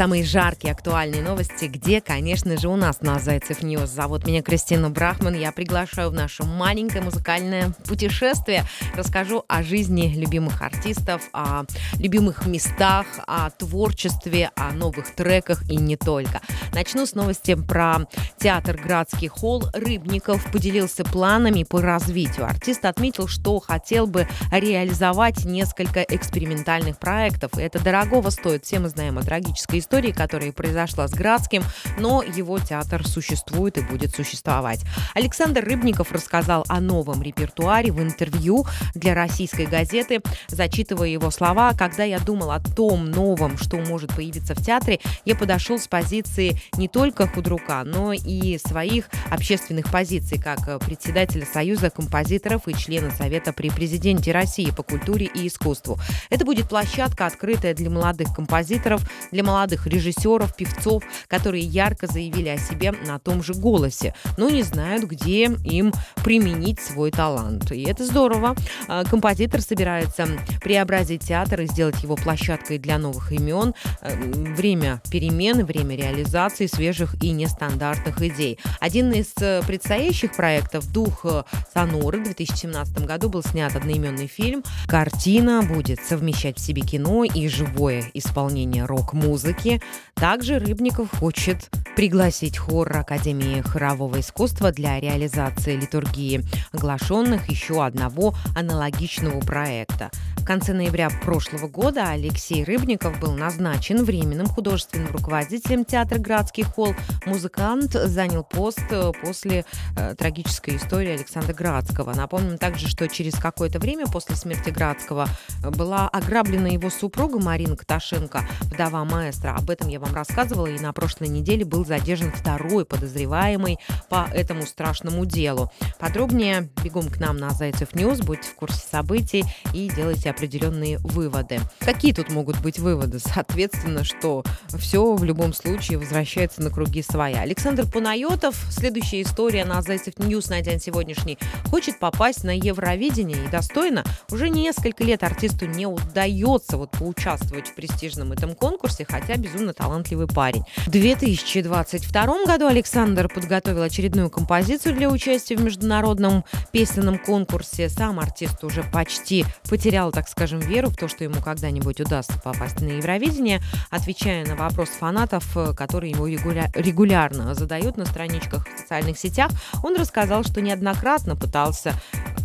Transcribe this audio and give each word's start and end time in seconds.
Самые 0.00 0.24
жаркие 0.24 0.72
актуальные 0.72 1.20
новости, 1.20 1.66
где, 1.66 2.00
конечно 2.00 2.56
же, 2.56 2.68
у 2.68 2.76
нас 2.76 3.02
на 3.02 3.18
Зайцев 3.18 3.62
News. 3.62 3.90
Зовут 3.90 4.26
меня 4.26 4.40
Кристина 4.40 4.88
Брахман. 4.88 5.34
Я 5.34 5.52
приглашаю 5.52 6.08
в 6.08 6.14
наше 6.14 6.42
маленькое 6.42 7.04
музыкальное 7.04 7.74
путешествие. 7.86 8.64
Расскажу 8.96 9.44
о 9.46 9.62
жизни 9.62 10.14
любимых 10.16 10.62
артистов, 10.62 11.28
о 11.34 11.64
любимых 11.98 12.46
местах, 12.46 13.04
о 13.26 13.50
творчестве, 13.50 14.50
о 14.56 14.72
новых 14.72 15.14
треках 15.14 15.68
и 15.68 15.76
не 15.76 15.98
только. 15.98 16.40
Начну 16.72 17.04
с 17.04 17.14
новости 17.14 17.54
про 17.54 18.06
театр 18.38 18.80
«Градский 18.82 19.28
холл». 19.28 19.64
Рыбников 19.74 20.50
поделился 20.50 21.04
планами 21.04 21.64
по 21.64 21.82
развитию. 21.82 22.46
Артист 22.46 22.86
отметил, 22.86 23.28
что 23.28 23.60
хотел 23.60 24.06
бы 24.06 24.26
реализовать 24.50 25.44
несколько 25.44 26.00
экспериментальных 26.00 26.96
проектов. 26.96 27.50
Это 27.58 27.78
дорогого 27.84 28.30
стоит. 28.30 28.64
Все 28.64 28.78
мы 28.78 28.88
знаем 28.88 29.18
о 29.18 29.22
трагической 29.22 29.80
истории, 29.80 29.89
которая 29.90 30.52
произошла 30.52 31.08
с 31.08 31.10
Градским, 31.10 31.64
но 31.98 32.22
его 32.22 32.60
театр 32.60 33.04
существует 33.06 33.76
и 33.76 33.80
будет 33.80 34.14
существовать. 34.14 34.82
Александр 35.14 35.64
Рыбников 35.64 36.12
рассказал 36.12 36.64
о 36.68 36.80
новом 36.80 37.22
репертуаре 37.22 37.90
в 37.90 38.00
интервью 38.00 38.66
для 38.94 39.14
российской 39.14 39.66
газеты, 39.66 40.20
зачитывая 40.46 41.08
его 41.08 41.32
слова. 41.32 41.72
Когда 41.76 42.04
я 42.04 42.20
думал 42.20 42.52
о 42.52 42.60
том 42.60 43.10
новом, 43.10 43.58
что 43.58 43.78
может 43.78 44.14
появиться 44.14 44.54
в 44.54 44.64
театре, 44.64 45.00
я 45.24 45.34
подошел 45.34 45.76
с 45.76 45.88
позиции 45.88 46.56
не 46.76 46.86
только 46.86 47.26
худрука, 47.26 47.82
но 47.84 48.12
и 48.12 48.58
своих 48.58 49.06
общественных 49.28 49.90
позиций, 49.90 50.40
как 50.40 50.78
председателя 50.84 51.44
Союза 51.44 51.90
композиторов 51.90 52.68
и 52.68 52.74
члена 52.74 53.10
Совета 53.10 53.52
при 53.52 53.70
президенте 53.70 54.30
России 54.30 54.70
по 54.70 54.84
культуре 54.84 55.26
и 55.26 55.48
искусству. 55.48 55.98
Это 56.30 56.44
будет 56.44 56.68
площадка, 56.68 57.26
открытая 57.26 57.74
для 57.74 57.90
молодых 57.90 58.32
композиторов, 58.32 59.02
для 59.32 59.42
молодых 59.42 59.79
молодых 59.80 59.86
режиссеров, 59.86 60.54
певцов, 60.54 61.02
которые 61.28 61.64
ярко 61.64 62.06
заявили 62.06 62.48
о 62.48 62.58
себе 62.58 62.92
на 62.92 63.18
том 63.18 63.42
же 63.42 63.54
голосе, 63.54 64.14
но 64.36 64.48
не 64.48 64.62
знают, 64.62 65.04
где 65.04 65.44
им 65.44 65.92
применить 66.24 66.80
свой 66.80 67.10
талант. 67.10 67.72
И 67.72 67.82
это 67.82 68.04
здорово. 68.04 68.54
А, 68.88 69.04
композитор 69.04 69.60
собирается 69.60 70.26
преобразить 70.62 71.26
театр 71.26 71.62
и 71.62 71.66
сделать 71.66 72.02
его 72.02 72.16
площадкой 72.16 72.78
для 72.78 72.98
новых 72.98 73.32
имен. 73.32 73.74
Э, 74.02 74.14
время 74.16 75.00
перемен, 75.10 75.64
время 75.64 75.96
реализации 75.96 76.66
свежих 76.66 77.14
и 77.22 77.30
нестандартных 77.30 78.20
идей. 78.22 78.58
Один 78.80 79.12
из 79.12 79.32
э, 79.40 79.62
предстоящих 79.66 80.36
проектов 80.36 80.90
«Дух 80.92 81.24
э, 81.24 81.42
Соноры» 81.72 82.20
в 82.20 82.24
2017 82.24 83.06
году 83.06 83.28
был 83.28 83.42
снят 83.42 83.74
одноименный 83.74 84.26
фильм. 84.26 84.62
Картина 84.86 85.62
будет 85.62 86.00
совмещать 86.00 86.58
в 86.58 86.60
себе 86.60 86.82
кино 86.82 87.24
и 87.24 87.48
живое 87.48 88.04
исполнение 88.14 88.84
рок-музыки 88.84 89.59
музыки. 89.60 89.80
Также 90.14 90.58
Рыбников 90.58 91.08
хочет 91.18 91.70
пригласить 91.96 92.58
хор 92.58 92.94
Академии 92.96 93.62
хорового 93.62 94.20
искусства 94.20 94.70
для 94.70 95.00
реализации 95.00 95.76
литургии 95.76 96.44
оглашенных 96.72 97.48
еще 97.48 97.84
одного 97.84 98.34
аналогичного 98.54 99.40
проекта. 99.40 100.10
В 100.36 100.44
конце 100.44 100.72
ноября 100.72 101.10
прошлого 101.10 101.68
года 101.68 102.10
Алексей 102.10 102.64
Рыбников 102.64 103.18
был 103.20 103.32
назначен 103.32 104.04
временным 104.04 104.46
художественным 104.46 105.12
руководителем 105.12 105.84
театра 105.84 106.18
«Градский 106.18 106.64
холл». 106.64 106.94
Музыкант 107.24 107.92
занял 107.92 108.42
пост 108.42 108.80
э, 108.90 109.12
после 109.22 109.64
э, 109.96 110.14
трагической 110.16 110.76
истории 110.76 111.10
Александра 111.10 111.52
Градского. 111.52 112.14
Напомним 112.14 112.58
также, 112.58 112.88
что 112.88 113.06
через 113.08 113.34
какое-то 113.34 113.78
время 113.78 114.06
после 114.06 114.34
смерти 114.34 114.70
Градского 114.70 115.28
э, 115.62 115.70
была 115.70 116.08
ограблена 116.08 116.68
его 116.68 116.90
супруга 116.90 117.38
Марина 117.38 117.76
Каташенко, 117.76 118.42
вдова 118.62 119.04
маэстро. 119.04 119.49
Об 119.56 119.70
этом 119.70 119.88
я 119.88 120.00
вам 120.00 120.14
рассказывала, 120.14 120.66
и 120.66 120.78
на 120.78 120.92
прошлой 120.92 121.28
неделе 121.28 121.64
был 121.64 121.84
задержан 121.84 122.32
второй 122.32 122.84
подозреваемый 122.84 123.78
по 124.08 124.28
этому 124.32 124.66
страшному 124.66 125.24
делу. 125.26 125.70
Подробнее 125.98 126.70
бегом 126.82 127.08
к 127.08 127.18
нам 127.18 127.36
на 127.36 127.50
Зайцев 127.50 127.94
News, 127.94 128.20
будьте 128.20 128.48
в 128.48 128.54
курсе 128.54 128.80
событий 128.90 129.44
и 129.74 129.90
делайте 129.94 130.30
определенные 130.30 130.98
выводы. 130.98 131.60
Какие 131.80 132.12
тут 132.12 132.30
могут 132.30 132.60
быть 132.60 132.78
выводы? 132.78 133.18
Соответственно, 133.34 134.04
что 134.04 134.44
все 134.78 135.14
в 135.14 135.24
любом 135.24 135.52
случае 135.52 135.98
возвращается 135.98 136.62
на 136.62 136.70
круги 136.70 137.02
своя. 137.02 137.42
Александр 137.42 137.86
Панайотов, 137.86 138.56
следующая 138.70 139.22
история 139.22 139.64
на 139.64 139.82
Зайцев 139.82 140.18
News 140.18 140.48
на 140.48 140.60
день 140.60 140.80
сегодняшний, 140.80 141.38
хочет 141.70 141.98
попасть 141.98 142.44
на 142.44 142.56
Евровидение 142.56 143.44
и 143.44 143.48
достойно. 143.48 144.04
Уже 144.30 144.48
несколько 144.48 145.04
лет 145.04 145.22
артисту 145.22 145.66
не 145.66 145.86
удается 145.86 146.76
вот 146.76 146.90
поучаствовать 146.92 147.68
в 147.68 147.74
престижном 147.74 148.32
этом 148.32 148.54
конкурсе, 148.54 149.04
хотя 149.08 149.36
безумно 149.40 149.72
талантливый 149.72 150.26
парень. 150.26 150.64
В 150.86 150.90
2022 150.90 152.44
году 152.46 152.66
Александр 152.66 153.28
подготовил 153.28 153.82
очередную 153.82 154.30
композицию 154.30 154.94
для 154.94 155.08
участия 155.08 155.56
в 155.56 155.62
международном 155.62 156.44
песенном 156.72 157.18
конкурсе. 157.18 157.88
Сам 157.88 158.20
артист 158.20 158.62
уже 158.64 158.82
почти 158.82 159.44
потерял 159.68 160.12
так 160.12 160.28
скажем, 160.28 160.60
веру 160.60 160.90
в 160.90 160.96
то, 160.96 161.08
что 161.08 161.24
ему 161.24 161.40
когда-нибудь 161.42 162.00
удастся 162.00 162.38
попасть 162.42 162.80
на 162.80 162.88
Евровидение, 162.88 163.60
отвечая 163.90 164.46
на 164.46 164.56
вопрос 164.56 164.88
фанатов, 164.90 165.44
э, 165.56 165.72
которые 165.74 166.12
ему 166.12 166.26
регуля- 166.26 166.70
регулярно 166.74 167.54
задают 167.54 167.96
на 167.96 168.04
страничках 168.04 168.66
в 168.66 168.78
социальных 168.78 169.18
сетях, 169.18 169.50
он 169.82 169.96
рассказал, 169.96 170.44
что 170.44 170.60
неоднократно 170.60 171.36
пытался 171.36 171.94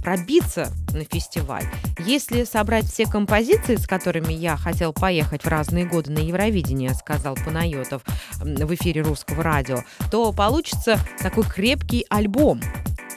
пробиться 0.03 0.71
на 0.95 1.05
фестиваль. 1.05 1.65
Если 1.99 2.43
собрать 2.43 2.85
все 2.85 3.05
композиции, 3.05 3.75
с 3.75 3.87
которыми 3.87 4.33
я 4.33 4.57
хотел 4.57 4.93
поехать 4.93 5.43
в 5.43 5.47
разные 5.47 5.85
годы 5.85 6.11
на 6.11 6.19
Евровидение, 6.19 6.93
сказал 6.93 7.35
Панайотов 7.35 8.03
в 8.39 8.75
эфире 8.75 9.01
русского 9.01 9.43
радио, 9.43 9.83
то 10.09 10.31
получится 10.31 10.99
такой 11.21 11.43
крепкий 11.43 12.05
альбом. 12.09 12.61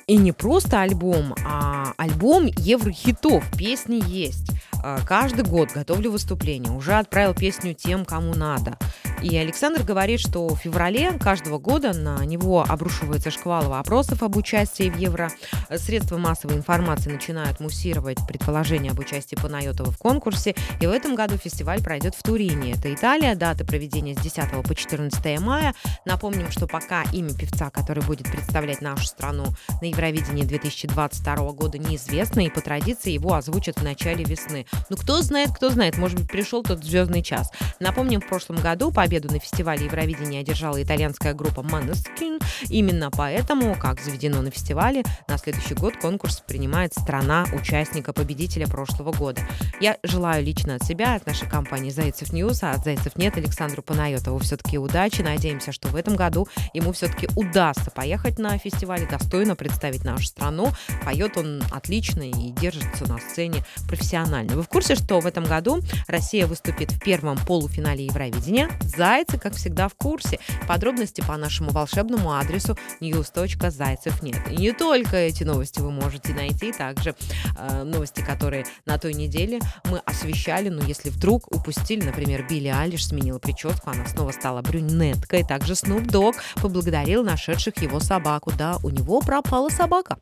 И 0.07 0.17
не 0.17 0.33
просто 0.33 0.81
альбом, 0.81 1.35
а 1.47 1.93
альбом 1.99 2.47
еврохитов. 2.47 3.45
Песни 3.59 4.03
есть. 4.07 4.51
А, 4.83 5.01
каждый 5.05 5.45
год 5.45 5.71
готовлю 5.73 6.11
выступление. 6.11 6.73
Уже 6.73 6.95
отправил 6.95 7.35
песню 7.35 7.75
тем, 7.75 8.07
кому 8.07 8.35
надо. 8.35 8.79
И 9.23 9.37
Александр 9.37 9.83
говорит, 9.83 10.21
что 10.21 10.47
в 10.47 10.59
феврале 10.59 11.13
каждого 11.13 11.59
года 11.59 11.93
на 11.93 12.25
него 12.25 12.65
обрушивается 12.67 13.31
шквал 13.31 13.69
вопросов 13.69 14.23
об 14.23 14.37
участии 14.37 14.91
в 14.91 14.97
Евро. 14.97 15.31
Средства 15.77 16.19
массовой 16.19 16.55
информации 16.55 17.11
начинают 17.11 17.59
муссировать 17.59 18.19
предположения 18.29 18.93
об 18.93 18.99
участии 19.01 19.35
Панайотова 19.35 19.91
в 19.91 19.99
конкурсе. 19.99 20.55
И 20.81 20.87
в 20.87 20.91
этом 20.91 21.17
году 21.17 21.37
фестиваль 21.37 21.83
пройдет 21.83 22.15
в 22.15 22.23
Турине. 22.23 22.73
Это 22.73 22.95
Италия. 22.95 23.35
Дата 23.35 23.65
проведения 23.65 24.15
с 24.15 24.19
10 24.19 24.63
по 24.63 24.75
14 24.75 25.41
мая. 25.41 25.75
Напомним, 26.05 26.51
что 26.53 26.69
пока 26.69 27.03
имя 27.13 27.35
певца, 27.35 27.71
который 27.71 28.05
будет 28.05 28.31
представлять 28.31 28.81
нашу 28.81 29.07
страну 29.07 29.47
на 29.81 29.87
Евровидении 29.87 30.45
2022 30.45 31.53
года, 31.53 31.79
неизвестно. 31.79 32.41
И 32.41 32.51
по 32.51 32.61
традиции 32.61 33.11
его 33.11 33.35
озвучат 33.35 33.81
в 33.81 33.83
начале 33.83 34.25
весны. 34.25 34.65
Ну, 34.91 34.97
кто 34.97 35.23
знает, 35.23 35.51
кто 35.51 35.71
знает. 35.71 35.99
Может 35.99 36.21
быть, 36.21 36.29
пришел 36.29 36.63
тот 36.63 36.85
звездный 36.85 37.23
час. 37.23 37.51
Напомним, 37.81 38.21
в 38.21 38.29
прошлом 38.29 38.57
году 38.59 38.93
по 38.93 39.08
победу 39.09 39.33
на 39.33 39.39
фестивале 39.39 39.87
Евровидения 39.87 40.41
одержала 40.41 40.83
итальянская 40.83 41.33
группа 41.33 41.61
Måneskin. 41.61 42.45
Именно 42.69 43.11
поэтому, 43.11 43.75
как 43.75 44.03
заведено 44.03 44.43
на 44.43 44.51
фестивале, 44.51 45.03
на 45.27 45.39
следующий 45.39 45.73
год 45.73 45.97
конкурс 45.97 46.43
принимает 46.47 46.93
страна 46.93 47.47
участника 47.55 48.13
победителя 48.13 48.67
прошлого 48.67 49.13
года. 49.13 49.41
Я 49.81 49.97
желаю 50.03 50.45
лично 50.45 50.75
от 50.75 50.83
себя, 50.83 51.15
от 51.15 51.27
нашей 51.27 51.49
компании 51.49 51.89
Зайцев 51.89 52.35
News, 52.35 52.63
а 52.63 52.73
от 52.73 52.85
Зайцев 52.85 53.17
net 53.17 53.39
Александру 53.39 53.81
Панайотову 53.81 54.41
все-таки 54.41 54.77
удачи. 54.77 55.23
Надеемся, 55.23 55.73
что 55.73 55.89
в 55.89 55.97
этом 55.97 56.15
году 56.15 56.47
ему 56.75 56.93
все-таки 56.93 57.31
удастся 57.35 57.91
поехать 57.91 58.39
на 58.39 58.59
фестиваль 58.59 59.09
достойно 59.09 59.57
представить 59.57 60.05
нашу 60.05 60.27
страну. 60.27 60.69
Поет 61.03 61.39
он 61.39 61.63
отлично 61.73 62.25
и 62.25 62.51
держится 62.51 63.09
на 63.09 63.17
сцене 63.17 63.65
профессионально. 63.87 64.55
Вы 64.55 64.63
в 64.65 64.69
курсе, 64.69 64.97
что 64.97 65.19
в 65.21 65.27
этом 65.27 65.45
году 65.45 65.81
Россия 66.09 66.47
выступит 66.47 66.93
в 66.93 67.01
первом 67.01 67.39
полуфинале 67.39 68.05
Евровидения 68.05 68.69
Зайцы, 68.99 69.39
как 69.39 69.55
всегда, 69.55 69.87
в 69.87 69.95
курсе. 69.95 70.41
Подробности 70.67 71.21
по 71.21 71.37
нашему 71.37 71.71
волшебному 71.71 72.33
адресу 72.33 72.77
news.зайцев 73.01 74.23
нет. 74.23 74.41
И 74.51 74.57
не 74.57 74.73
только 74.73 75.17
эти 75.17 75.45
новости 75.45 75.79
вы 75.79 75.93
можете 75.93 76.35
найти, 76.35 76.73
также 76.73 77.15
э, 77.57 77.85
новости, 77.85 78.23
которые 78.23 78.67
на 78.87 78.99
той 78.99 79.15
неделе 79.15 79.61
мы 79.85 79.99
освещали, 79.99 80.69
но 80.69 80.83
если 80.83 81.11
вдруг 81.11 81.47
упустили, 81.55 82.05
например, 82.05 82.45
Билли 82.49 82.75
Алиш 82.77 83.07
сменила 83.07 83.39
прическу, 83.39 83.89
она 83.91 84.05
снова 84.09 84.33
стала 84.33 84.63
брюнеткой, 84.63 85.45
также 85.45 85.75
Snoop 85.75 86.07
Dogg 86.07 86.35
поблагодарил 86.61 87.23
нашедших 87.23 87.81
его 87.81 88.01
собаку. 88.01 88.51
Да, 88.59 88.79
у 88.83 88.91
него 88.91 89.21
пропала 89.21 89.69
собака. 89.69 90.19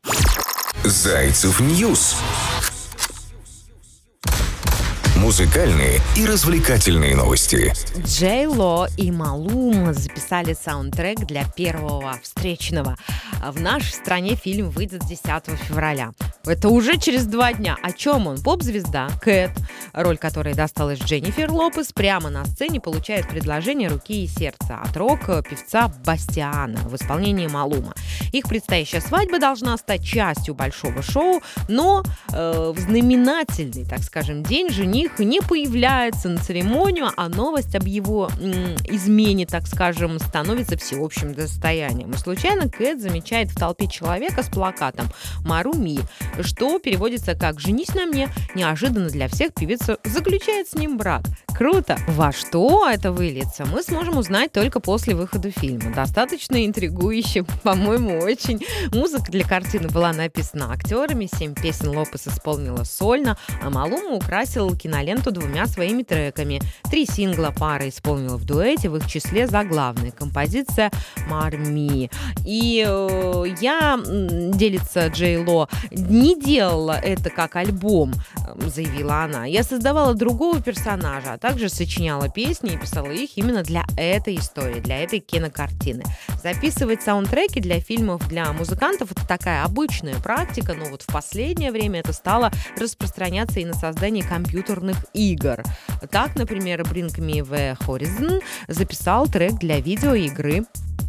Зайцев 0.84 1.60
News 1.60 2.16
Музыкальные 5.26 5.98
и 6.16 6.24
развлекательные 6.24 7.16
новости. 7.16 7.72
Джей 7.98 8.46
Ло 8.46 8.86
и 8.96 9.10
Малума 9.10 9.92
записали 9.92 10.54
саундтрек 10.54 11.18
для 11.26 11.42
первого 11.42 12.16
встречного. 12.22 12.96
В 13.42 13.60
нашей 13.60 13.92
стране 13.92 14.36
фильм 14.36 14.70
выйдет 14.70 15.04
10 15.04 15.24
февраля. 15.66 16.12
Это 16.44 16.68
уже 16.68 16.96
через 16.96 17.26
два 17.26 17.52
дня. 17.52 17.76
О 17.82 17.90
чем 17.90 18.28
он? 18.28 18.40
Поп-звезда 18.40 19.08
Кэт, 19.20 19.50
роль 19.92 20.16
которой 20.16 20.54
досталась 20.54 21.00
Дженнифер 21.00 21.50
Лопес, 21.50 21.92
прямо 21.92 22.30
на 22.30 22.44
сцене 22.44 22.80
получает 22.80 23.28
предложение 23.28 23.88
руки 23.88 24.22
и 24.22 24.28
сердца 24.28 24.80
от 24.80 24.96
рок-певца 24.96 25.92
Бастиана 26.04 26.78
в 26.88 26.94
исполнении 26.94 27.48
Малума. 27.48 27.94
Их 28.32 28.48
предстоящая 28.48 29.00
свадьба 29.00 29.38
должна 29.38 29.76
стать 29.76 30.04
частью 30.04 30.54
большого 30.54 31.02
шоу, 31.02 31.42
но 31.68 32.02
э, 32.32 32.72
в 32.74 32.78
знаменательный, 32.78 33.84
так 33.84 34.00
скажем, 34.00 34.42
день 34.42 34.70
жених 34.70 35.18
не 35.18 35.40
появляется 35.40 36.28
на 36.28 36.38
церемонию, 36.38 37.10
а 37.16 37.28
новость 37.28 37.74
об 37.74 37.86
его 37.86 38.30
м, 38.40 38.76
измене, 38.84 39.46
так 39.46 39.66
скажем, 39.66 40.18
становится 40.18 40.76
всеобщим 40.76 41.34
достоянием. 41.34 42.10
И 42.12 42.16
случайно 42.16 42.68
Кэт 42.68 43.00
замечает 43.00 43.50
в 43.50 43.56
толпе 43.56 43.86
человека 43.86 44.42
с 44.42 44.48
плакатом 44.48 45.06
«Маруми», 45.44 45.98
что 46.40 46.78
переводится 46.78 47.34
как 47.34 47.60
«Женись 47.60 47.94
на 47.94 48.06
мне». 48.06 48.28
Неожиданно 48.54 49.08
для 49.08 49.28
всех 49.28 49.54
певица 49.54 49.98
заключает 50.04 50.68
с 50.68 50.74
ним 50.74 50.96
брак. 50.96 51.22
Круто! 51.56 51.96
Во 52.06 52.32
что 52.32 52.86
это 52.86 53.12
выльется, 53.12 53.64
мы 53.64 53.82
сможем 53.82 54.18
узнать 54.18 54.52
только 54.52 54.78
после 54.78 55.14
выхода 55.14 55.50
фильма. 55.50 55.90
Достаточно 55.94 56.66
интригующе, 56.66 57.44
по-моему, 57.62 58.05
очень. 58.06 58.64
Музыка 58.92 59.30
для 59.30 59.44
картины 59.44 59.88
была 59.88 60.12
написана 60.12 60.72
актерами, 60.72 61.28
семь 61.32 61.54
песен 61.54 61.88
Лопес 61.88 62.26
исполнила 62.28 62.84
сольно, 62.84 63.36
а 63.62 63.70
Малума 63.70 64.14
украсил 64.16 64.76
киноленту 64.76 65.30
двумя 65.30 65.66
своими 65.66 66.02
треками. 66.02 66.60
Три 66.90 67.06
сингла 67.06 67.52
пара 67.56 67.88
исполнила 67.88 68.36
в 68.36 68.44
дуэте, 68.44 68.88
в 68.88 68.96
их 68.96 69.06
числе 69.06 69.46
заглавная 69.46 70.10
композиция 70.10 70.90
«Марми». 71.28 72.10
И 72.44 72.84
э, 72.86 73.44
я, 73.60 73.98
делится 74.04 75.08
Джей 75.08 75.38
Ло, 75.38 75.68
не 75.90 76.40
делала 76.40 76.92
это 76.92 77.30
как 77.30 77.56
альбом, 77.56 78.12
заявила 78.66 79.24
она. 79.24 79.44
Я 79.46 79.62
создавала 79.62 80.14
другого 80.14 80.60
персонажа, 80.60 81.34
а 81.34 81.38
также 81.38 81.68
сочиняла 81.68 82.28
песни 82.28 82.72
и 82.72 82.76
писала 82.76 83.10
их 83.10 83.36
именно 83.36 83.62
для 83.62 83.84
этой 83.96 84.36
истории, 84.36 84.80
для 84.80 85.02
этой 85.02 85.20
кинокартины. 85.20 86.04
Записывать 86.42 87.02
саундтреки 87.02 87.60
для 87.60 87.80
фильмов 87.80 88.26
для 88.28 88.52
музыкантов 88.52 89.12
это 89.12 89.26
такая 89.26 89.64
обычная 89.64 90.16
практика, 90.16 90.74
но 90.74 90.86
вот 90.86 91.02
в 91.02 91.06
последнее 91.06 91.72
время 91.72 92.00
это 92.00 92.12
стало 92.12 92.50
распространяться 92.78 93.60
и 93.60 93.64
на 93.64 93.74
создание 93.74 94.24
компьютерных 94.24 94.96
игр. 95.12 95.62
Так, 96.10 96.36
например, 96.36 96.82
Bring 96.82 97.14
Me 97.18 97.40
The 97.40 97.76
Horizon 97.78 98.42
записал 98.68 99.26
трек 99.26 99.54
для 99.54 99.80
видеоигры 99.80 100.64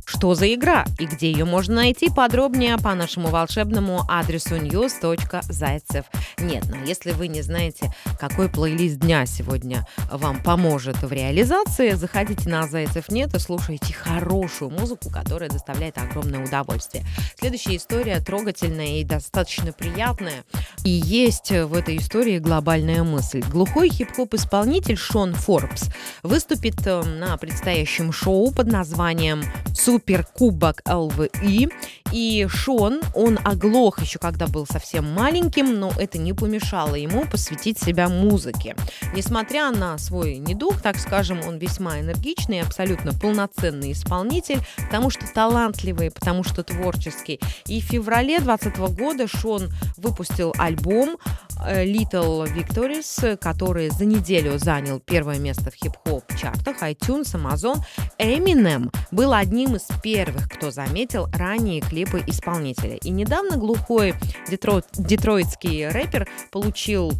что 0.05 0.35
за 0.35 0.53
игра 0.53 0.85
и 0.99 1.05
где 1.05 1.31
ее 1.31 1.45
можно 1.45 1.75
найти 1.75 2.09
подробнее 2.09 2.77
по 2.77 2.95
нашему 2.95 3.27
волшебному 3.27 4.03
адресу 4.07 4.55
news.зайцев. 4.55 6.05
Нет, 6.39 6.65
но 6.69 6.77
если 6.85 7.11
вы 7.11 7.27
не 7.27 7.41
знаете, 7.41 7.91
какой 8.19 8.49
плейлист 8.49 8.99
дня 8.99 9.25
сегодня 9.25 9.85
вам 10.11 10.41
поможет 10.41 11.01
в 11.01 11.11
реализации, 11.11 11.91
заходите 11.91 12.49
на 12.49 12.67
Зайцев 12.67 13.09
нет 13.09 13.35
и 13.35 13.39
слушайте 13.39 13.93
хорошую 13.93 14.71
музыку, 14.71 15.09
которая 15.09 15.49
доставляет 15.49 15.97
огромное 15.97 16.43
удовольствие. 16.43 17.05
Следующая 17.39 17.75
история 17.75 18.19
трогательная 18.19 18.99
и 18.99 19.03
достаточно 19.03 19.71
приятная. 19.71 20.43
И 20.83 20.89
есть 20.89 21.51
в 21.51 21.73
этой 21.73 21.97
истории 21.97 22.39
глобальная 22.39 23.03
мысль. 23.03 23.43
Глухой 23.51 23.89
хип-хоп 23.89 24.33
исполнитель 24.33 24.97
Шон 24.97 25.33
Форбс 25.33 25.89
выступит 26.23 26.85
э, 26.87 27.01
на 27.03 27.37
предстоящем 27.37 28.11
шоу 28.11 28.51
под 28.51 28.67
названием 28.67 29.43
«Супер 29.73 29.76
суперкубок 29.77 30.81
ЛВИ. 30.87 31.69
И 32.11 32.47
Шон, 32.49 33.01
он 33.13 33.37
оглох 33.43 34.01
еще 34.01 34.17
когда 34.17 34.47
был 34.47 34.65
совсем 34.65 35.11
маленьким, 35.13 35.79
но 35.79 35.91
это 35.97 36.17
не 36.17 36.33
помешало 36.33 36.95
ему 36.95 37.25
посвятить 37.25 37.79
себя 37.79 38.07
музыке. 38.07 38.75
Несмотря 39.13 39.71
на 39.71 39.97
свой 39.97 40.37
недуг, 40.37 40.81
так 40.81 40.97
скажем, 40.97 41.41
он 41.45 41.57
весьма 41.57 41.99
энергичный, 41.99 42.61
абсолютно 42.61 43.11
полноценный 43.13 43.91
исполнитель, 43.91 44.59
потому 44.77 45.09
что 45.09 45.25
талантливый, 45.33 46.11
потому 46.11 46.43
что 46.43 46.63
творческий. 46.63 47.39
И 47.65 47.81
в 47.81 47.85
феврале 47.85 48.39
2020 48.39 48.97
года 48.97 49.27
Шон 49.27 49.69
выпустил 49.97 50.53
альбом 50.57 51.17
э, 51.65 51.85
Little 51.85 52.47
Victories, 52.53 53.37
который 53.37 53.89
за 53.89 54.05
неделю 54.05 54.57
занял 54.57 54.99
первое 54.99 55.39
место 55.39 55.71
в 55.71 55.75
хип-хоп 55.75 56.23
чартах 56.39 56.81
iTunes, 56.81 57.33
Amazon. 57.33 57.77
Eminem 58.17 58.91
был 59.11 59.33
одним 59.33 59.66
из 59.75 59.87
первых, 60.01 60.49
кто 60.49 60.71
заметил 60.71 61.27
ранние 61.33 61.81
клипы 61.81 62.23
исполнителя. 62.25 62.95
И 62.97 63.09
недавно 63.09 63.57
глухой 63.57 64.15
детро... 64.49 64.83
детройтский 64.93 65.87
рэпер 65.87 66.27
получил 66.51 67.11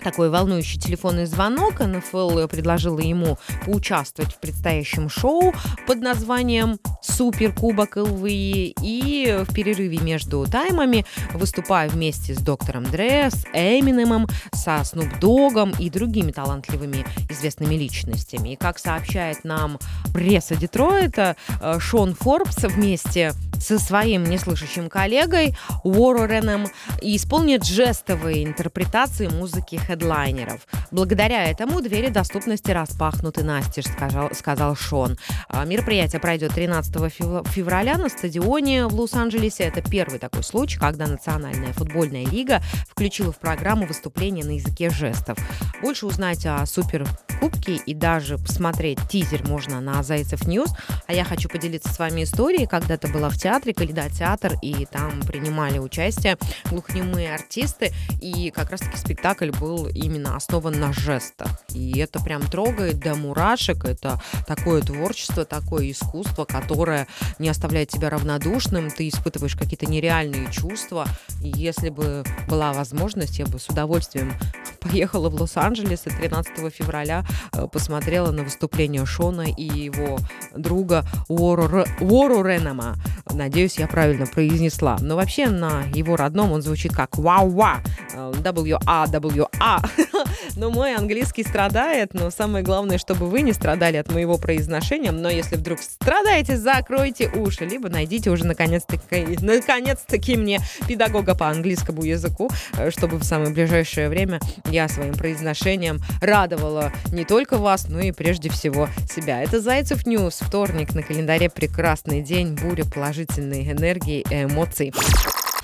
такой 0.00 0.30
волнующий 0.30 0.80
телефонный 0.80 1.26
звонок. 1.26 1.80
НФЛ 1.80 2.46
предложила 2.46 2.98
ему 2.98 3.38
поучаствовать 3.64 4.34
в 4.34 4.40
предстоящем 4.40 5.08
шоу 5.08 5.54
под 5.86 6.00
названием 6.00 6.78
«Супер 7.02 7.52
Кубок 7.54 7.96
ЛВИ». 7.96 8.74
И 8.82 9.44
в 9.46 9.54
перерыве 9.54 9.98
между 9.98 10.44
таймами, 10.46 11.04
выступая 11.34 11.88
вместе 11.88 12.34
с 12.34 12.38
доктором 12.38 12.84
Дре, 12.84 13.30
с 13.30 13.44
Эминемом, 13.52 14.26
со 14.52 14.82
Снуп 14.84 15.18
Догом 15.20 15.72
и 15.78 15.90
другими 15.90 16.32
талантливыми 16.32 17.04
известными 17.28 17.74
личностями. 17.74 18.50
И 18.50 18.56
как 18.56 18.78
сообщает 18.78 19.44
нам 19.44 19.78
пресса 20.12 20.56
Детройта, 20.56 21.36
э, 21.60 21.78
Шон 21.78 22.14
Форбс 22.14 22.56
вместе 22.64 23.32
со 23.60 23.78
своим 23.78 24.24
неслышащим 24.24 24.88
коллегой 24.88 25.56
Уорреном 25.84 26.66
исполнит 27.02 27.64
жестовые 27.64 28.44
интерпретации 28.44 29.28
музыки 29.28 29.76
хедлайнеров. 29.90 30.66
Благодаря 30.92 31.50
этому 31.50 31.80
двери 31.80 32.08
доступности 32.08 32.70
распахнуты 32.70 33.42
настежь, 33.42 33.86
сказал, 33.86 34.30
сказал 34.34 34.76
Шон. 34.76 35.18
А, 35.48 35.64
мероприятие 35.64 36.20
пройдет 36.20 36.54
13 36.54 37.12
февраля 37.12 37.98
на 37.98 38.08
стадионе 38.08 38.86
в 38.86 38.94
Лос-Анджелесе. 38.94 39.64
Это 39.64 39.82
первый 39.82 40.20
такой 40.20 40.44
случай, 40.44 40.78
когда 40.78 41.06
Национальная 41.06 41.72
футбольная 41.72 42.24
лига 42.24 42.62
включила 42.88 43.32
в 43.32 43.38
программу 43.38 43.86
выступления 43.86 44.44
на 44.44 44.52
языке 44.52 44.90
жестов. 44.90 45.38
Больше 45.82 46.06
узнать 46.06 46.46
о 46.46 46.64
суперкубке 46.66 47.76
и 47.76 47.94
даже 47.94 48.38
посмотреть 48.38 49.00
тизер 49.08 49.46
можно 49.48 49.80
на 49.80 50.02
Zaycev 50.02 50.46
News. 50.46 50.70
А 51.06 51.12
я 51.12 51.24
хочу 51.24 51.48
поделиться 51.48 51.92
с 51.92 51.98
вами 51.98 52.22
историей. 52.22 52.66
Когда-то 52.66 53.08
была 53.08 53.28
в 53.28 53.36
театре, 53.36 53.74
Каледа 53.74 54.08
театр, 54.08 54.54
и 54.62 54.86
там 54.86 55.20
принимали 55.22 55.78
участие 55.78 56.36
глухонемые 56.70 57.34
артисты. 57.34 57.92
И 58.20 58.50
как 58.50 58.70
раз-таки 58.70 58.96
спектакль 58.96 59.50
был 59.50 59.79
именно 59.88 60.36
основан 60.36 60.78
на 60.78 60.92
жестах. 60.92 61.48
И 61.74 61.98
это 61.98 62.20
прям 62.20 62.42
трогает 62.42 62.98
до 62.98 63.14
мурашек. 63.14 63.84
Это 63.84 64.20
такое 64.46 64.82
творчество, 64.82 65.44
такое 65.44 65.90
искусство, 65.90 66.44
которое 66.44 67.06
не 67.38 67.48
оставляет 67.48 67.88
тебя 67.88 68.10
равнодушным. 68.10 68.90
Ты 68.90 69.08
испытываешь 69.08 69.56
какие-то 69.56 69.86
нереальные 69.86 70.50
чувства. 70.50 71.06
И 71.42 71.48
если 71.48 71.90
бы 71.90 72.24
была 72.48 72.72
возможность, 72.72 73.38
я 73.38 73.46
бы 73.46 73.58
с 73.58 73.68
удовольствием 73.68 74.32
поехала 74.80 75.28
в 75.28 75.34
Лос-Анджелес 75.40 76.06
и 76.06 76.10
13 76.10 76.72
февраля 76.72 77.24
э, 77.52 77.66
посмотрела 77.70 78.30
на 78.30 78.42
выступление 78.42 79.04
Шона 79.06 79.42
и 79.42 79.64
его 79.64 80.18
друга 80.56 81.04
Уору, 81.28 81.84
Уору 82.00 82.42
Ренема. 82.42 82.96
Надеюсь, 83.32 83.78
я 83.78 83.86
правильно 83.86 84.26
произнесла. 84.26 84.96
Но 85.00 85.16
вообще 85.16 85.48
на 85.48 85.82
его 85.94 86.16
родном 86.16 86.52
он 86.52 86.62
звучит 86.62 86.92
как 86.92 87.18
«Вау-ва», 87.18 87.82
W-A-W-A, 88.14 89.69
а, 89.70 89.82
но 90.56 90.70
мой 90.70 90.96
английский 90.96 91.44
страдает, 91.44 92.12
но 92.12 92.30
самое 92.30 92.64
главное, 92.64 92.98
чтобы 92.98 93.28
вы 93.28 93.42
не 93.42 93.52
страдали 93.52 93.96
от 93.98 94.10
моего 94.12 94.36
произношения, 94.36 95.12
но 95.12 95.30
если 95.30 95.56
вдруг 95.56 95.80
страдаете, 95.80 96.56
закройте 96.56 97.28
уши, 97.28 97.64
либо 97.64 97.88
найдите 97.88 98.30
уже 98.30 98.44
наконец-таки, 98.44 99.38
наконец-таки 99.40 100.36
мне 100.36 100.60
педагога 100.88 101.34
по 101.34 101.48
английскому 101.48 102.02
языку, 102.02 102.50
э, 102.76 102.90
чтобы 102.90 103.18
в 103.18 103.24
самое 103.24 103.52
ближайшее 103.52 104.08
время 104.08 104.40
я 104.66 104.88
своим 104.88 105.14
произношением 105.14 106.00
радовала 106.20 106.92
не 107.12 107.24
только 107.24 107.56
вас, 107.56 107.88
но 107.88 108.00
и 108.00 108.10
прежде 108.10 108.50
всего 108.50 108.88
себя. 109.08 109.42
Это 109.42 109.60
Zaycev 109.60 110.06
News, 110.06 110.40
вторник 110.40 110.94
на 110.94 111.02
календаре 111.02 111.48
прекрасный 111.48 112.22
день, 112.22 112.54
буря 112.54 112.84
положительной 112.84 113.70
энергии 113.70 114.24
и 114.28 114.44
эмоций. 114.44 114.92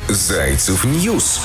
Zaycev 0.09 0.85
News. 0.85 1.41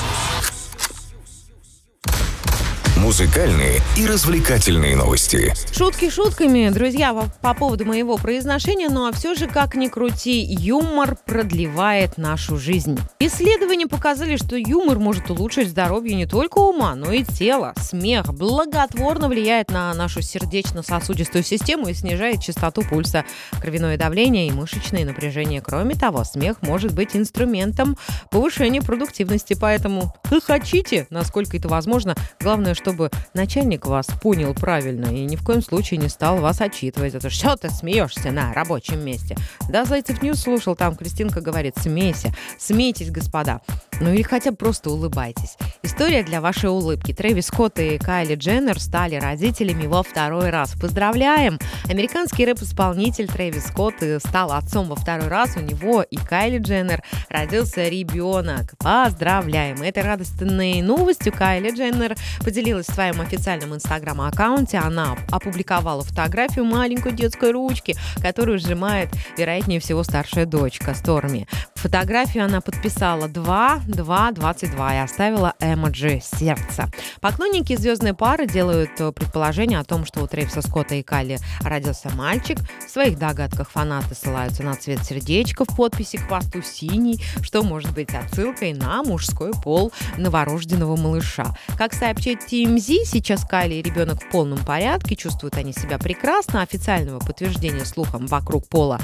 Музыкальные 3.02 3.80
и 3.96 4.06
развлекательные 4.06 4.94
новости. 4.94 5.52
Шутки 5.72 6.08
шутками, 6.08 6.68
друзья, 6.68 7.12
по 7.40 7.52
поводу 7.52 7.84
моего 7.84 8.16
произношения, 8.16 8.88
ну 8.88 9.08
а 9.08 9.12
все 9.12 9.34
же, 9.34 9.48
как 9.48 9.74
ни 9.74 9.88
крути, 9.88 10.40
юмор 10.40 11.16
продлевает 11.26 12.16
нашу 12.16 12.58
жизнь. 12.58 13.00
Исследования 13.18 13.88
показали, 13.88 14.36
что 14.36 14.54
юмор 14.56 15.00
может 15.00 15.28
улучшить 15.30 15.70
здоровье 15.70 16.14
не 16.14 16.26
только 16.26 16.58
ума, 16.58 16.94
но 16.94 17.10
и 17.10 17.24
тела. 17.24 17.74
Смех 17.76 18.32
благотворно 18.32 19.28
влияет 19.28 19.72
на 19.72 19.92
нашу 19.94 20.22
сердечно-сосудистую 20.22 21.42
систему 21.42 21.88
и 21.88 21.94
снижает 21.94 22.40
частоту 22.40 22.82
пульса, 22.82 23.24
кровяное 23.60 23.98
давление 23.98 24.46
и 24.46 24.52
мышечное 24.52 25.04
напряжение. 25.04 25.60
Кроме 25.60 25.96
того, 25.96 26.22
смех 26.22 26.58
может 26.62 26.94
быть 26.94 27.16
инструментом 27.16 27.98
повышения 28.30 28.80
продуктивности, 28.80 29.56
поэтому 29.60 30.14
хохочите, 30.22 31.08
насколько 31.10 31.56
это 31.56 31.66
возможно. 31.66 32.14
Главное, 32.40 32.74
чтобы 32.74 32.92
начальник 33.34 33.86
вас 33.86 34.06
понял 34.20 34.54
правильно 34.54 35.06
и 35.06 35.24
ни 35.24 35.36
в 35.36 35.44
коем 35.44 35.62
случае 35.62 35.98
не 35.98 36.08
стал 36.08 36.38
вас 36.38 36.60
отчитывать. 36.60 37.14
Это 37.14 37.30
что 37.30 37.56
ты 37.56 37.70
смеешься 37.70 38.30
на 38.30 38.52
рабочем 38.52 39.04
месте? 39.04 39.36
Да, 39.68 39.84
Zaycev 39.84 40.22
News 40.22 40.40
слушал, 40.40 40.76
там 40.76 40.96
Кристинка 40.96 41.40
говорит, 41.40 41.76
смейся, 41.78 42.34
смейтесь, 42.58 43.10
господа. 43.10 43.60
Ну 44.00 44.12
или 44.12 44.22
хотя 44.22 44.50
бы 44.50 44.56
просто 44.56 44.90
улыбайтесь. 44.90 45.56
История 45.82 46.22
для 46.22 46.40
вашей 46.40 46.70
улыбки. 46.70 47.12
Трэвис 47.12 47.46
Скотт 47.46 47.78
и 47.78 47.98
Кайли 47.98 48.34
Дженнер 48.34 48.80
стали 48.80 49.16
родителями 49.16 49.86
во 49.86 50.02
второй 50.02 50.50
раз. 50.50 50.74
Поздравляем! 50.80 51.58
Американский 51.88 52.44
рэп-исполнитель 52.44 53.28
Трэвис 53.28 53.66
Скотт 53.66 54.02
стал 54.18 54.52
отцом 54.52 54.88
во 54.88 54.96
второй 54.96 55.28
раз. 55.28 55.56
У 55.56 55.60
него 55.60 56.02
и 56.02 56.16
Кайли 56.16 56.58
Дженнер 56.58 57.02
родился 57.28 57.88
ребенок. 57.88 58.74
Поздравляем! 58.78 59.82
Этой 59.82 60.02
радостной 60.02 60.82
новостью 60.82 61.32
Кайли 61.32 61.70
Дженнер 61.70 62.16
поделилась 62.44 62.81
в 62.86 62.94
своем 62.94 63.20
официальном 63.20 63.74
инстаграм-аккаунте. 63.74 64.78
Она 64.78 65.16
опубликовала 65.30 66.02
фотографию 66.02 66.64
маленькой 66.64 67.12
детской 67.12 67.52
ручки, 67.52 67.94
которую 68.20 68.58
сжимает, 68.58 69.10
вероятнее 69.36 69.80
всего, 69.80 70.02
старшая 70.02 70.46
дочка 70.46 70.94
Сторми. 70.94 71.46
Фотографию 71.82 72.44
она 72.44 72.60
подписала 72.60 73.26
2, 73.26 73.80
2, 73.88 74.30
22 74.30 74.94
и 74.94 74.98
оставила 74.98 75.54
эмоджи 75.58 76.20
сердца. 76.22 76.88
Поклонники 77.20 77.74
звездной 77.74 78.14
пары 78.14 78.46
делают 78.46 78.92
э, 79.00 79.10
предположение 79.10 79.80
о 79.80 79.84
том, 79.84 80.06
что 80.06 80.22
у 80.22 80.28
Трейвса 80.28 80.62
Скотта 80.62 80.94
и 80.94 81.02
Калли 81.02 81.40
родился 81.60 82.08
мальчик. 82.10 82.58
В 82.86 82.88
своих 82.88 83.18
догадках 83.18 83.68
фанаты 83.68 84.14
ссылаются 84.14 84.62
на 84.62 84.76
цвет 84.76 85.04
сердечка 85.04 85.64
в 85.64 85.74
подписи 85.76 86.18
к 86.18 86.28
посту 86.28 86.62
синий, 86.62 87.20
что 87.42 87.64
может 87.64 87.92
быть 87.92 88.14
отсылкой 88.14 88.74
на 88.74 89.02
мужской 89.02 89.50
пол 89.50 89.92
новорожденного 90.16 90.94
малыша. 90.94 91.52
Как 91.76 91.94
сообщает 91.94 92.44
TMZ, 92.44 93.06
сейчас 93.06 93.44
Кайли 93.44 93.74
и 93.74 93.82
ребенок 93.82 94.22
в 94.22 94.30
полном 94.30 94.64
порядке, 94.64 95.16
чувствуют 95.16 95.56
они 95.56 95.72
себя 95.72 95.98
прекрасно. 95.98 96.62
Официального 96.62 97.18
подтверждения 97.18 97.84
слухам 97.84 98.28
вокруг 98.28 98.68
пола 98.68 99.00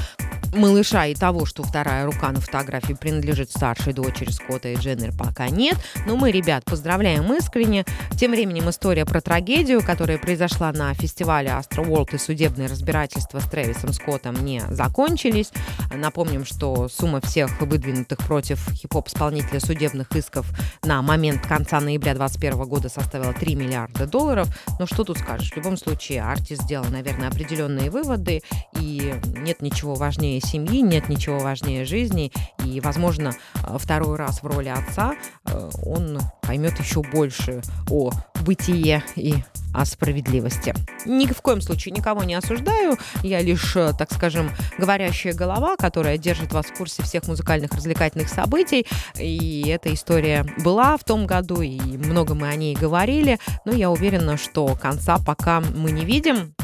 малыша 0.55 1.07
и 1.07 1.15
того, 1.15 1.47
что 1.47 1.63
вторая 1.63 2.07
рука 2.07 2.31
на 2.33 2.41
фотографии 2.41 2.95
принадлежит 2.95 3.51
старшей 3.51 3.93
дочери 3.93 4.31
Скотта 4.31 4.69
и 4.69 4.77
Дженнер, 4.77 5.13
пока 5.17 5.49
нет. 5.49 5.77
Но 6.07 6.17
мы, 6.17 6.31
ребят, 6.31 6.65
поздравляем 6.65 7.33
искренне. 7.33 7.85
Тем 8.19 8.33
временем 8.33 8.69
история 8.71 9.05
про 9.05 9.21
трагедию, 9.21 9.83
которая 9.83 10.19
произошла 10.19 10.73
на 10.73 10.93
фестивале 10.95 11.51
Astro 11.51 11.87
World 11.87 12.15
и 12.15 12.19
судебное 12.19 12.69
разбирательство 12.69 13.41
с 13.41 13.45
Трэвисом 13.45 13.93
Скоттом 13.93 14.45
не 14.45 14.63
закончились. 14.71 15.51
Напомним, 15.95 16.45
что 16.45 16.89
сумма 16.89 17.21
всех 17.21 17.61
выдвинутых 17.61 18.19
против 18.19 18.69
хип-хоп-исполнителя 18.73 19.61
судебных 19.61 20.15
исков 20.17 20.47
на 20.83 21.03
момент 21.03 21.47
конца 21.47 21.81
ноября 21.81 22.15
2021 22.15 22.69
года 22.69 22.89
составила 22.89 23.33
3 23.33 23.55
миллиарда 23.55 24.07
долларов. 24.07 24.49
Но 24.79 24.87
что 24.87 25.05
тут 25.05 25.19
скажешь? 25.19 25.53
В 25.53 25.57
любом 25.57 25.77
случае, 25.77 26.23
артист 26.23 26.63
сделал, 26.63 26.87
наверное, 26.91 27.29
определенные 27.29 27.91
выводы, 27.91 28.43
и 28.79 29.15
нет 29.37 29.63
ничего 29.63 29.95
важнее 29.95 30.38
важнее 30.39 30.41
семьи, 30.41 30.81
нет 30.81 31.09
ничего 31.09 31.39
важнее 31.39 31.85
жизни. 31.85 32.33
И, 32.65 32.81
возможно, 32.81 33.33
э, 33.55 33.77
второй 33.79 34.17
раз 34.17 34.43
в 34.43 34.47
роли 34.47 34.69
отца 34.69 35.15
э, 35.47 35.71
он 35.85 36.19
поймет 36.43 36.79
еще 36.79 37.03
больше 37.03 37.63
о 37.91 38.11
бытие 38.43 39.03
и 39.17 39.35
о 39.75 39.85
справедливости. 39.85 40.75
Ни 41.05 41.27
в 41.27 41.41
коем 41.43 41.61
случае 41.61 41.93
никого 41.93 42.25
не 42.25 42.35
осуждаю. 42.35 42.97
Я 43.23 43.41
лишь, 43.41 43.77
э, 43.77 43.93
так 43.99 44.13
скажем, 44.13 44.51
говорящая 44.79 45.35
голова, 45.35 45.77
которая 45.77 46.19
держит 46.19 46.53
вас 46.53 46.67
в 46.67 46.77
курсе 46.77 47.03
всех 47.03 47.27
музыкальных 47.27 47.73
развлекательных 47.73 48.29
событий. 48.29 48.87
И 49.19 49.69
эта 49.69 49.93
история 49.93 50.47
была 50.65 50.97
в 50.97 51.05
том 51.05 51.27
году, 51.27 51.61
и 51.61 51.79
много 51.79 52.35
мы 52.35 52.49
о 52.49 52.57
ней 52.57 52.75
говорили. 52.75 53.39
Но 53.65 53.73
я 53.73 53.91
уверена, 53.91 54.37
что 54.37 54.77
конца 54.81 55.19
пока 55.19 55.61
мы 55.61 55.91
не 55.91 56.05
видим. 56.05 56.55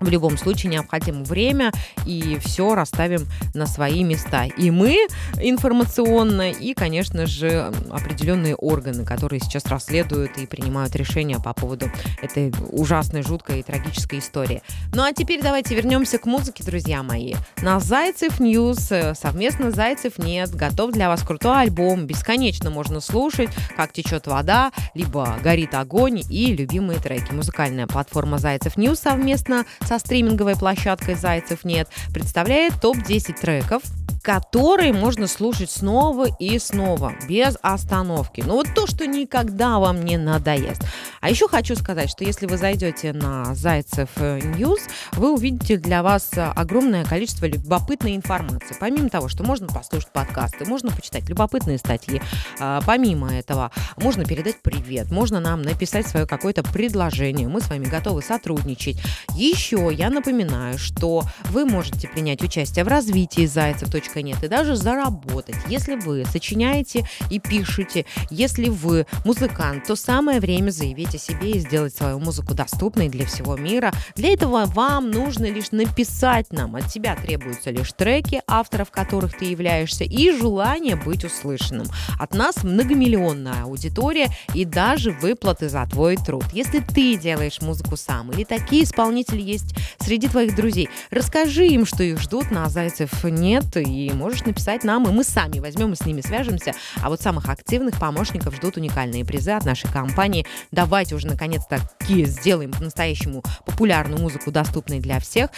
В 0.00 0.08
любом 0.08 0.38
случае 0.38 0.70
необходимо 0.70 1.24
время, 1.24 1.72
и 2.06 2.38
все 2.40 2.74
расставим 2.74 3.26
на 3.54 3.66
свои 3.66 4.04
места. 4.04 4.44
И 4.44 4.70
мы 4.70 4.96
информационно, 5.40 6.52
и, 6.52 6.72
конечно 6.72 7.26
же, 7.26 7.72
определенные 7.90 8.54
органы, 8.54 9.04
которые 9.04 9.40
сейчас 9.40 9.66
расследуют 9.66 10.38
и 10.38 10.46
принимают 10.46 10.94
решения 10.94 11.40
по 11.40 11.52
поводу 11.52 11.90
этой 12.22 12.52
ужасной, 12.70 13.22
жуткой 13.22 13.60
и 13.60 13.62
трагической 13.62 14.20
истории. 14.20 14.62
Ну 14.92 15.02
а 15.02 15.12
теперь 15.12 15.42
давайте 15.42 15.74
вернемся 15.74 16.18
к 16.18 16.26
музыке, 16.26 16.62
друзья 16.62 17.02
мои. 17.02 17.34
На 17.62 17.80
Zaycev 17.80 18.38
News 18.38 18.92
э, 18.92 19.14
совместно 19.14 19.72
Zaycev.net. 19.72 20.54
Готов 20.54 20.92
для 20.92 21.08
вас 21.08 21.22
крутой 21.22 21.62
альбом. 21.62 22.06
Бесконечно 22.06 22.70
можно 22.70 23.00
слушать, 23.00 23.50
как 23.76 23.92
течет 23.92 24.28
вода, 24.28 24.70
либо 24.94 25.38
горит 25.42 25.74
огонь 25.74 26.22
и 26.30 26.54
любимые 26.54 27.00
треки. 27.00 27.32
Музыкальная 27.32 27.88
платформа 27.88 28.38
Zaycev 28.38 28.76
News 28.76 29.00
совместно 29.00 29.64
со 29.88 29.98
стриминговой 29.98 30.54
площадкой 30.54 31.14
«Zaycev.net» 31.14 31.88
представляет 32.12 32.78
топ-10 32.78 33.40
треков, 33.40 33.82
которые 34.28 34.92
можно 34.92 35.26
слушать 35.26 35.70
снова 35.70 36.26
и 36.38 36.58
снова, 36.58 37.14
без 37.26 37.56
остановки. 37.62 38.42
Ну 38.44 38.56
вот 38.56 38.66
то, 38.74 38.86
что 38.86 39.06
никогда 39.06 39.78
вам 39.78 40.04
не 40.04 40.18
надоест. 40.18 40.82
А 41.22 41.30
еще 41.30 41.48
хочу 41.48 41.74
сказать, 41.74 42.10
что 42.10 42.24
если 42.24 42.44
вы 42.44 42.58
зайдете 42.58 43.14
на 43.14 43.54
Zaycev 43.54 44.10
News, 44.18 44.80
вы 45.12 45.32
увидите 45.32 45.78
для 45.78 46.02
вас 46.02 46.32
огромное 46.36 47.06
количество 47.06 47.46
любопытной 47.46 48.16
информации. 48.16 48.76
Помимо 48.78 49.08
того, 49.08 49.28
что 49.28 49.44
можно 49.44 49.66
послушать 49.66 50.12
подкасты, 50.12 50.66
можно 50.66 50.90
почитать 50.90 51.26
любопытные 51.30 51.78
статьи. 51.78 52.20
А, 52.60 52.82
помимо 52.84 53.32
этого, 53.32 53.70
можно 53.96 54.26
передать 54.26 54.60
привет, 54.60 55.10
можно 55.10 55.40
нам 55.40 55.62
написать 55.62 56.06
свое 56.06 56.26
какое-то 56.26 56.62
предложение. 56.62 57.48
Мы 57.48 57.62
с 57.62 57.70
вами 57.70 57.86
готовы 57.86 58.20
сотрудничать. 58.20 59.00
Еще 59.34 59.88
я 59.90 60.10
напоминаю, 60.10 60.76
что 60.76 61.22
вы 61.46 61.64
можете 61.64 62.08
принять 62.08 62.42
участие 62.42 62.84
в 62.84 62.88
развитии 62.88 63.46
Zaycev.ru 63.46 64.17
net, 64.22 64.42
и 64.42 64.48
даже 64.48 64.76
заработать. 64.76 65.56
Если 65.68 65.94
вы 65.94 66.24
сочиняете 66.24 67.06
и 67.30 67.38
пишете, 67.38 68.04
если 68.30 68.68
вы 68.68 69.06
музыкант, 69.24 69.84
то 69.86 69.96
самое 69.96 70.40
время 70.40 70.70
заявить 70.70 71.14
о 71.14 71.18
себе 71.18 71.52
и 71.52 71.58
сделать 71.58 71.94
свою 71.94 72.18
музыку 72.18 72.54
доступной 72.54 73.08
для 73.08 73.26
всего 73.26 73.56
мира. 73.56 73.92
Для 74.14 74.32
этого 74.32 74.66
вам 74.66 75.10
нужно 75.10 75.46
лишь 75.46 75.70
написать 75.72 76.52
нам. 76.52 76.76
От 76.76 76.86
тебя 76.86 77.16
требуются 77.16 77.70
лишь 77.70 77.92
треки, 77.92 78.42
авторов 78.46 78.90
которых 78.90 79.36
ты 79.36 79.46
являешься, 79.46 80.04
и 80.04 80.30
желание 80.32 80.96
быть 80.96 81.24
услышанным. 81.24 81.86
От 82.18 82.34
нас 82.34 82.62
многомиллионная 82.62 83.64
аудитория 83.64 84.28
и 84.54 84.64
даже 84.64 85.10
выплаты 85.10 85.68
за 85.68 85.86
твой 85.86 86.16
труд. 86.16 86.44
Если 86.52 86.80
ты 86.80 87.16
делаешь 87.16 87.60
музыку 87.60 87.96
сам 87.96 88.30
или 88.32 88.44
такие 88.44 88.84
исполнители 88.84 89.40
есть 89.40 89.74
среди 90.00 90.28
твоих 90.28 90.54
друзей, 90.54 90.88
расскажи 91.10 91.66
им, 91.66 91.86
что 91.86 92.02
их 92.02 92.20
ждут 92.20 92.50
на 92.50 92.68
Зайцев 92.68 93.24
нет 93.24 93.76
и 93.76 94.07
можешь 94.12 94.44
написать 94.44 94.84
нам, 94.84 95.08
и 95.08 95.12
мы 95.12 95.24
сами 95.24 95.58
возьмем 95.58 95.92
и 95.92 95.96
с 95.96 96.04
ними 96.04 96.20
свяжемся. 96.20 96.72
А 97.02 97.08
вот 97.08 97.20
самых 97.20 97.48
активных 97.48 97.98
помощников 97.98 98.54
ждут 98.56 98.76
уникальные 98.76 99.24
призы 99.24 99.52
от 99.52 99.64
нашей 99.64 99.90
компании. 99.90 100.46
Давайте 100.70 101.14
уже 101.14 101.26
наконец-то 101.26 101.80
сделаем 102.08 102.72
по-настоящему 102.72 103.42
популярную 103.66 104.20
музыку 104.20 104.50
доступной 104.50 105.00
для 105.00 105.20
всех. 105.20 105.50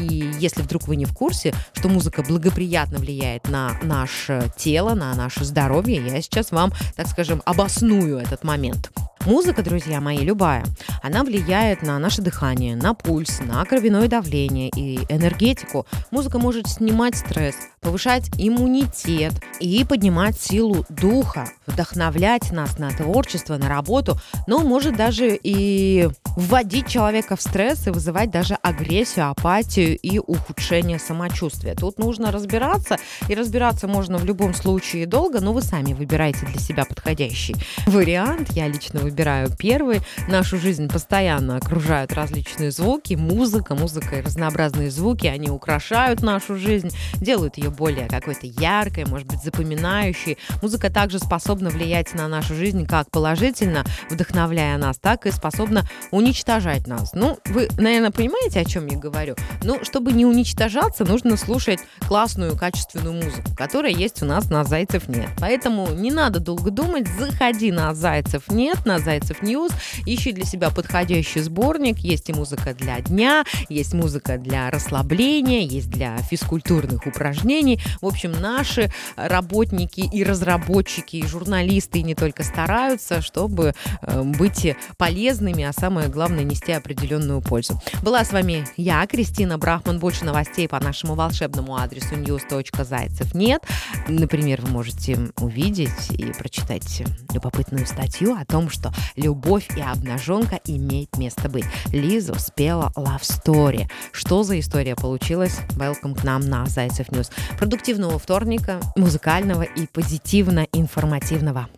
И 0.00 0.32
если 0.38 0.62
вдруг 0.62 0.88
вы 0.88 0.96
не 0.96 1.04
в 1.04 1.14
курсе, 1.14 1.54
что 1.72 1.88
музыка 1.88 2.22
благоприятно 2.22 2.98
влияет 2.98 3.48
на 3.48 3.78
наше 3.82 4.50
тело, 4.56 4.94
на 4.94 5.14
наше 5.14 5.44
здоровье, 5.44 6.04
я 6.04 6.20
сейчас 6.22 6.50
вам, 6.50 6.72
так 6.96 7.08
скажем, 7.08 7.42
обосную 7.44 8.18
этот 8.18 8.44
момент. 8.44 8.90
Музыка, 9.28 9.62
друзья 9.62 10.00
мои, 10.00 10.20
любая, 10.20 10.64
она 11.02 11.22
влияет 11.22 11.82
на 11.82 11.98
наше 11.98 12.22
дыхание, 12.22 12.74
на 12.74 12.94
пульс, 12.94 13.40
на 13.40 13.62
кровяное 13.66 14.08
давление 14.08 14.70
и 14.74 15.00
энергетику. 15.10 15.86
Музыка 16.10 16.38
может 16.38 16.66
снимать 16.66 17.14
стресс, 17.14 17.54
повышать 17.82 18.30
иммунитет 18.38 19.34
и 19.60 19.84
поднимать 19.84 20.40
силу 20.40 20.86
духа, 20.88 21.46
вдохновлять 21.66 22.52
нас 22.52 22.78
на 22.78 22.88
творчество, 22.88 23.58
на 23.58 23.68
работу, 23.68 24.18
но 24.46 24.60
может 24.60 24.96
даже 24.96 25.38
и 25.42 26.08
вводить 26.34 26.88
человека 26.88 27.36
в 27.36 27.42
стресс 27.42 27.86
и 27.86 27.90
вызывать 27.90 28.30
даже 28.30 28.54
агрессию, 28.54 29.28
апатию 29.28 29.98
и 29.98 30.18
ухудшение 30.18 30.98
самочувствия. 30.98 31.74
Тут 31.74 31.98
нужно 31.98 32.32
разбираться, 32.32 32.96
и 33.28 33.34
разбираться 33.34 33.88
можно 33.88 34.16
в 34.16 34.24
любом 34.24 34.54
случае 34.54 35.04
долго, 35.04 35.40
но 35.40 35.52
вы 35.52 35.60
сами 35.60 35.92
выбираете 35.92 36.46
для 36.46 36.58
себя 36.58 36.86
подходящий 36.86 37.56
вариант. 37.86 38.52
Я 38.52 38.68
лично 38.68 39.00
выбираю 39.00 39.17
выбираю 39.18 39.50
первый. 39.50 40.00
Нашу 40.28 40.58
жизнь 40.58 40.88
постоянно 40.88 41.56
окружают 41.56 42.12
различные 42.12 42.70
звуки, 42.70 43.14
музыка, 43.14 43.74
музыка 43.74 44.16
и 44.16 44.20
разнообразные 44.20 44.92
звуки. 44.92 45.26
Они 45.26 45.50
украшают 45.50 46.22
нашу 46.22 46.56
жизнь, 46.56 46.90
делают 47.16 47.58
ее 47.58 47.70
более 47.70 48.06
какой-то 48.06 48.46
яркой, 48.46 49.06
может 49.06 49.26
быть, 49.26 49.42
запоминающей. 49.42 50.38
Музыка 50.62 50.88
также 50.88 51.18
способна 51.18 51.70
влиять 51.70 52.14
на 52.14 52.28
нашу 52.28 52.54
жизнь 52.54 52.86
как 52.86 53.10
положительно, 53.10 53.84
вдохновляя 54.08 54.78
нас, 54.78 54.98
так 54.98 55.26
и 55.26 55.32
способна 55.32 55.82
уничтожать 56.12 56.86
нас. 56.86 57.12
Ну, 57.12 57.40
вы, 57.46 57.68
наверное, 57.76 58.12
понимаете, 58.12 58.60
о 58.60 58.64
чем 58.64 58.86
я 58.86 58.96
говорю? 58.96 59.34
Ну, 59.64 59.82
чтобы 59.82 60.12
не 60.12 60.26
уничтожаться, 60.26 61.04
нужно 61.04 61.36
слушать 61.36 61.80
классную, 62.06 62.56
качественную 62.56 63.14
музыку, 63.14 63.50
которая 63.56 63.92
есть 63.92 64.22
у 64.22 64.26
нас 64.26 64.48
на 64.48 64.62
Zaycev.net. 64.62 65.30
Поэтому 65.40 65.88
не 65.88 66.12
надо 66.12 66.38
долго 66.38 66.70
думать, 66.70 67.08
заходи 67.18 67.72
на 67.72 67.92
Zaycev.net, 67.94 68.86
на 68.86 68.97
Zaycev 68.98 69.42
News, 69.42 69.72
ищи 70.06 70.32
для 70.32 70.44
себя 70.44 70.70
подходящий 70.70 71.40
сборник. 71.40 71.98
Есть 71.98 72.28
и 72.28 72.32
музыка 72.32 72.74
для 72.74 73.00
дня, 73.00 73.44
есть 73.68 73.94
музыка 73.94 74.38
для 74.38 74.70
расслабления, 74.70 75.60
есть 75.60 75.90
для 75.90 76.16
физкультурных 76.18 77.06
упражнений. 77.06 77.80
В 78.00 78.06
общем, 78.06 78.32
наши 78.32 78.90
работники 79.16 80.00
и 80.00 80.24
разработчики, 80.24 81.16
и 81.16 81.26
журналисты, 81.26 82.00
и 82.00 82.02
не 82.02 82.14
только 82.14 82.42
стараются, 82.42 83.20
чтобы 83.20 83.74
э, 84.02 84.22
быть 84.22 84.76
полезными, 84.96 85.64
а 85.64 85.72
самое 85.72 86.08
главное, 86.08 86.44
нести 86.44 86.72
определенную 86.72 87.40
пользу. 87.40 87.80
Была 88.02 88.24
с 88.24 88.32
вами 88.32 88.66
я, 88.76 89.06
Кристина 89.06 89.58
Брахман. 89.58 89.98
Больше 89.98 90.24
новостей 90.24 90.68
по 90.68 90.80
нашему 90.80 91.14
волшебному 91.14 91.76
адресу 91.76 92.14
news.zaycev.net. 92.14 93.62
Например, 94.08 94.60
вы 94.62 94.70
можете 94.70 95.18
увидеть 95.40 96.10
и 96.10 96.32
прочитать 96.32 97.02
любопытную 97.32 97.86
статью 97.86 98.34
о 98.34 98.44
том, 98.44 98.70
что 98.88 99.20
любовь 99.20 99.68
и 99.76 99.80
обнаженка 99.80 100.60
имеет 100.64 101.16
место 101.16 101.48
быть. 101.48 101.64
Лиза 101.92 102.38
спела 102.38 102.92
Love 102.96 103.22
Story. 103.22 103.88
Что 104.12 104.42
за 104.42 104.58
история 104.60 104.94
получилась? 104.94 105.58
Welcome 105.76 106.18
к 106.18 106.24
нам 106.24 106.40
на 106.40 106.66
Zaycev 106.66 107.10
News. 107.10 107.30
Продуктивного 107.58 108.18
вторника, 108.18 108.80
музыкального 108.96 109.62
и 109.62 109.86
позитивно-информативного. 109.86 111.68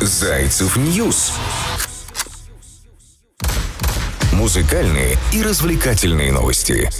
Zaycev 0.00 0.76
News. 0.76 1.32
Музыкальные 4.32 5.16
и 5.32 5.42
развлекательные 5.42 6.32
новости. 6.32 6.90